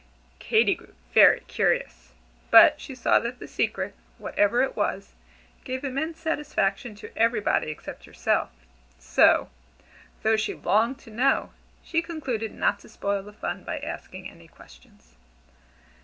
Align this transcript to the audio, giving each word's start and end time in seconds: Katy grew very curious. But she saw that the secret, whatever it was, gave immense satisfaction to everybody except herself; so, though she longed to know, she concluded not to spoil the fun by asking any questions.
Katy 0.39 0.73
grew 0.73 0.95
very 1.13 1.41
curious. 1.41 2.13
But 2.49 2.81
she 2.81 2.95
saw 2.95 3.19
that 3.19 3.37
the 3.37 3.47
secret, 3.47 3.93
whatever 4.17 4.63
it 4.63 4.75
was, 4.75 5.13
gave 5.63 5.83
immense 5.83 6.19
satisfaction 6.19 6.95
to 6.95 7.15
everybody 7.15 7.69
except 7.69 8.05
herself; 8.05 8.49
so, 8.97 9.51
though 10.23 10.37
she 10.37 10.55
longed 10.55 10.97
to 11.01 11.11
know, 11.11 11.51
she 11.83 12.01
concluded 12.01 12.51
not 12.51 12.79
to 12.79 12.89
spoil 12.89 13.21
the 13.21 13.31
fun 13.31 13.63
by 13.63 13.77
asking 13.77 14.27
any 14.27 14.47
questions. 14.47 15.17